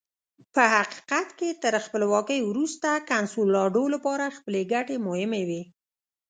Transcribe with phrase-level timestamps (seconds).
[0.53, 5.61] په حقیقت کې تر خپلواکۍ وروسته کنسولاډو لپاره خپلې ګټې مهمې وې.